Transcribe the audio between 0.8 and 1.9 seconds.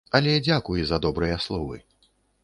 за добрыя словы!